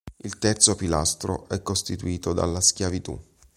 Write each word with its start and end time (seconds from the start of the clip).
Il 0.23 0.39
terzo 0.39 0.73
pilastro 0.75 1.47
è 1.47 1.61
costituito 1.61 2.33
dalla 2.33 2.59
schiavitù. 2.59 3.19